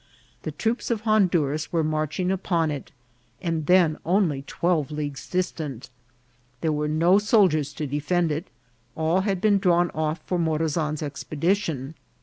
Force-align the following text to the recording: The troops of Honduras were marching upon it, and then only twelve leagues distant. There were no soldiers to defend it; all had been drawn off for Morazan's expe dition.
The 0.41 0.51
troops 0.51 0.89
of 0.89 1.01
Honduras 1.01 1.71
were 1.71 1.83
marching 1.83 2.31
upon 2.31 2.71
it, 2.71 2.91
and 3.39 3.67
then 3.67 3.99
only 4.03 4.41
twelve 4.47 4.89
leagues 4.89 5.29
distant. 5.29 5.91
There 6.61 6.71
were 6.71 6.87
no 6.87 7.19
soldiers 7.19 7.71
to 7.73 7.85
defend 7.85 8.31
it; 8.31 8.47
all 8.97 9.21
had 9.21 9.39
been 9.39 9.59
drawn 9.59 9.91
off 9.91 10.19
for 10.25 10.39
Morazan's 10.39 11.03
expe 11.03 11.37
dition. 11.39 11.93